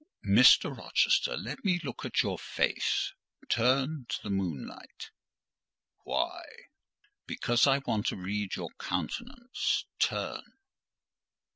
[0.27, 0.75] "Mr.
[0.75, 3.13] Rochester, let me look at your face:
[3.49, 5.11] turn to the moonlight."
[6.05, 6.43] "Why?"
[7.27, 10.41] "Because I want to read your countenance—turn!"